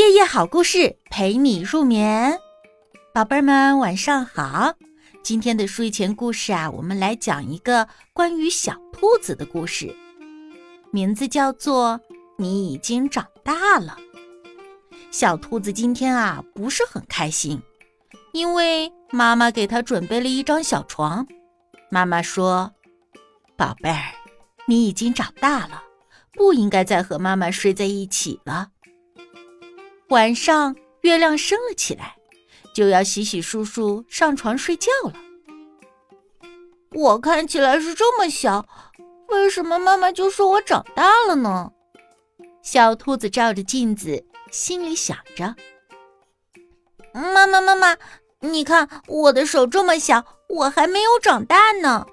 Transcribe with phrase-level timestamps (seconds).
[0.00, 2.40] 夜夜好故事陪你入眠，
[3.12, 4.72] 宝贝儿们晚上好。
[5.22, 9.94] 今天的睡前故事啊，我们来讲一个关于小兔子的故事，
[10.90, 12.00] 名字叫做
[12.38, 13.98] 《你已经长大了》。
[15.10, 17.60] 小兔子今天啊不是很开心，
[18.32, 21.26] 因为妈妈给它准备了一张小床。
[21.90, 22.72] 妈妈说
[23.54, 24.14] ：“宝贝儿，
[24.64, 25.82] 你已经长大了，
[26.32, 28.68] 不应该再和妈妈睡在一起了。”
[30.10, 32.16] 晚上，月亮升了起来，
[32.74, 35.12] 就要洗洗漱漱上床睡觉了。
[36.92, 38.66] 我看起来是这么小，
[39.28, 41.70] 为什么妈妈就说我长大了呢？
[42.60, 45.54] 小兔子照着镜子，心里想着
[47.14, 47.96] ：“妈妈，妈妈，
[48.40, 52.04] 你看我的手这么小，我还没有长大呢。”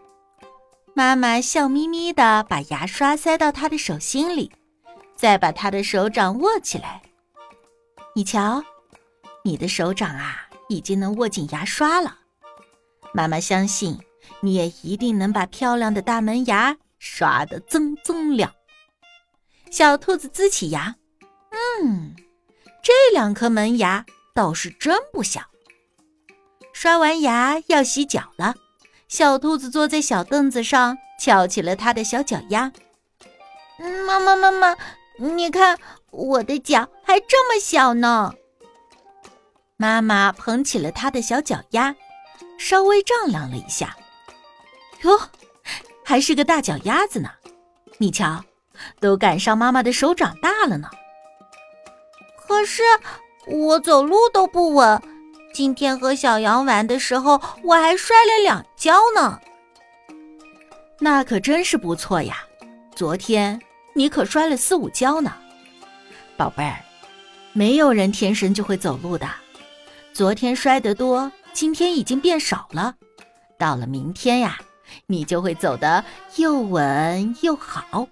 [0.93, 4.51] 妈妈笑眯眯的把牙刷塞到他的手心里，
[5.15, 7.01] 再把他的手掌握起来。
[8.17, 8.63] 你瞧，
[9.43, 12.17] 你的手掌啊，已经能握紧牙刷了。
[13.13, 13.99] 妈妈相信，
[14.39, 18.51] 你也一定能把漂亮的大门牙刷得锃锃亮。
[19.69, 20.95] 小兔子呲起牙，
[21.51, 22.15] 嗯，
[22.81, 24.03] 这两颗门牙
[24.33, 25.41] 倒是真不小。
[26.73, 28.55] 刷完牙要洗脚了，
[29.07, 32.71] 小兔子坐在小凳子上，翘起了它的小脚丫。
[34.07, 34.75] 妈妈，妈妈。
[35.19, 35.77] 你看
[36.11, 38.33] 我的脚还这么小呢。
[39.77, 41.95] 妈妈捧起了他的小脚丫，
[42.57, 43.95] 稍微丈量了一下，
[45.03, 45.17] 哟，
[46.03, 47.29] 还是个大脚丫子呢。
[47.97, 48.43] 你瞧，
[48.99, 50.89] 都赶上妈妈的手长大了呢。
[52.45, 52.83] 可是
[53.45, 55.01] 我走路都不稳，
[55.53, 59.39] 今天和小羊玩的时候，我还摔了两跤呢。
[60.99, 62.43] 那可真是不错呀，
[62.93, 63.61] 昨天。
[63.93, 65.33] 你可摔了四五跤呢，
[66.35, 66.77] 宝贝儿，
[67.57, 69.27] 没有人天生就会走路的。
[70.13, 72.93] 昨天摔得多，今天已经变少了。
[73.57, 74.59] 到了明天呀，
[75.07, 78.07] 你就会走得又稳又好。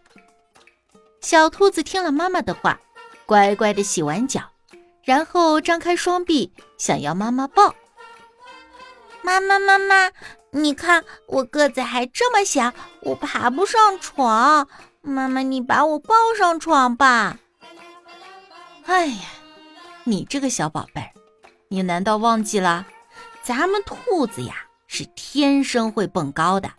[1.22, 2.80] 小兔子听了妈妈的话，
[3.28, 4.42] 乖乖的洗完脚，
[5.04, 7.76] 然后张开双臂，想要妈妈抱。
[9.22, 10.10] 妈妈，妈妈，
[10.50, 14.68] 你看我个子还这么小，我爬不上床。
[15.04, 17.38] 妈妈，你把我抱上床吧。
[18.86, 19.24] 哎呀，
[20.04, 21.12] 你这个小宝贝儿，
[21.70, 22.86] 你难道忘记了，
[23.42, 26.72] 咱们兔子呀是天生会蹦高的。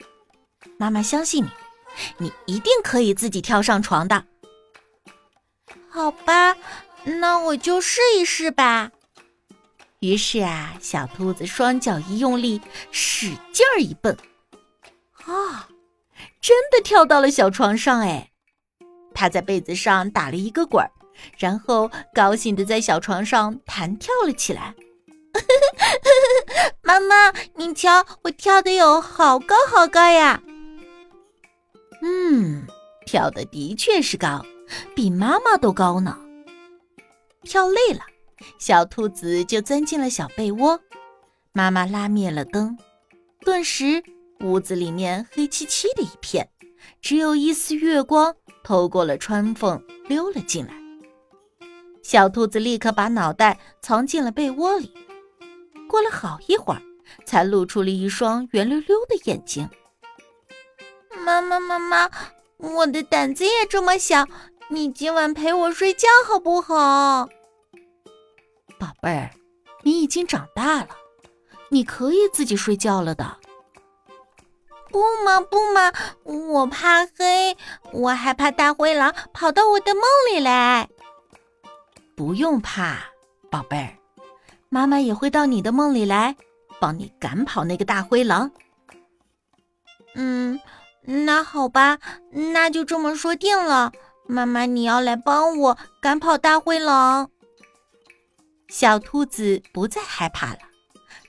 [0.78, 1.50] 妈妈相信你，
[2.18, 4.24] 你一定可以自己跳上床的。
[5.88, 6.56] 好吧，
[7.04, 8.90] 那我就试一试吧。
[9.98, 12.60] 于是啊，小兔子双脚一用力，
[12.92, 14.16] 使劲儿一蹦，
[15.24, 15.68] 啊！
[16.40, 18.30] 真的跳到了小床上哎！
[19.12, 20.90] 它在被子上打了一个滚儿，
[21.38, 24.74] 然后高兴的在小床上弹跳了起来。
[26.82, 30.42] 妈妈，你瞧，我跳的有好高好高呀！
[32.02, 32.66] 嗯，
[33.04, 34.44] 跳的的确是高，
[34.94, 36.18] 比妈妈都高呢。
[37.42, 38.00] 跳累了，
[38.58, 40.80] 小兔子就钻进了小被窝。
[41.52, 42.76] 妈妈拉灭了灯，
[43.40, 44.02] 顿时。
[44.40, 46.46] 屋子里面黑漆漆的一片，
[47.00, 50.74] 只有一丝月光透过了窗缝溜了进来。
[52.08, 54.94] 小兔子立刻把脑袋藏进了被窝里，
[55.88, 56.80] 过了好一会儿，
[57.24, 59.68] 才露出了一双圆溜溜的眼睛。
[61.24, 62.08] 妈妈，妈妈，
[62.58, 64.24] 我的胆子也这么小，
[64.68, 67.28] 你今晚陪我睡觉好不好？
[68.78, 69.30] 宝贝儿，
[69.82, 70.90] 你已经长大了，
[71.70, 73.36] 你可以自己睡觉了的。
[74.92, 77.56] 不嘛不嘛，我怕黑，
[77.92, 80.88] 我害怕大灰狼跑到我的梦里来。
[82.16, 82.96] 不用怕，
[83.50, 83.92] 宝贝儿，
[84.70, 86.34] 妈妈也会到你的梦里来，
[86.80, 88.50] 帮你赶跑那个大灰狼。
[90.14, 90.58] 嗯，
[91.02, 91.98] 那好吧，
[92.30, 93.92] 那就这么说定了。
[94.26, 97.30] 妈妈，你要来帮我赶跑大灰狼。
[98.68, 100.60] 小兔子不再害怕了，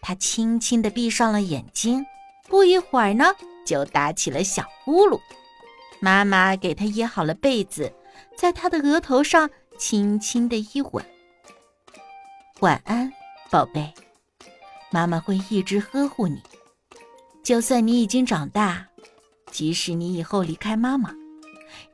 [0.01, 2.05] 它轻轻地闭上了眼睛。
[2.47, 3.25] 不一会儿呢。
[3.65, 5.19] 就打起了小呼噜，
[5.99, 7.91] 妈妈给他掖好了被子，
[8.37, 11.05] 在他的额头上轻轻的一吻。
[12.59, 13.11] 晚安，
[13.49, 13.93] 宝贝，
[14.89, 16.41] 妈妈会一直呵护你。
[17.43, 18.85] 就算你已经长大，
[19.51, 21.13] 即使你以后离开妈妈，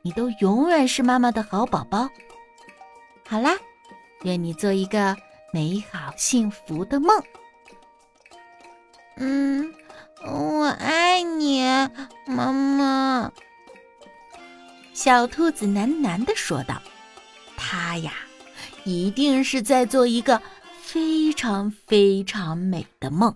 [0.02, 2.08] 你都永远是妈妈的好宝宝。
[3.28, 3.52] 好啦，
[4.22, 5.16] 愿你做一个
[5.52, 7.22] 美好幸福的梦。
[9.16, 9.72] 嗯。
[10.26, 11.62] 我爱你，
[12.26, 13.30] 妈妈。
[14.94, 16.80] 小兔子喃喃地说道
[17.56, 18.12] ：“他呀，
[18.84, 20.40] 一定是在做一个
[20.82, 23.34] 非常非常美的梦。